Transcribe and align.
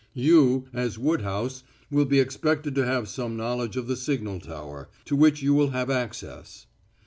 "You, 0.15 0.67
as 0.73 0.97
Woodhouse, 0.97 1.63
will 1.91 2.05
be 2.05 2.19
expected 2.19 2.73
to 2.73 2.87
have 2.87 3.07
some 3.07 3.37
knowledge 3.37 3.77
of 3.77 3.85
the 3.85 3.95
signal 3.95 4.39
tower, 4.39 4.89
to 5.05 5.15
which 5.15 5.43
you 5.43 5.53
will 5.53 5.69
have 5.69 5.91
access." 5.91 6.65